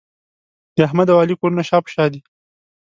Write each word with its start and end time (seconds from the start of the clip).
د 0.75 0.77
احمد 0.87 1.07
او 1.11 1.17
علي 1.21 1.35
کورونه 1.41 1.63
شا 1.69 1.77
په 1.83 1.89
شا 1.93 2.05
دي. 2.13 2.21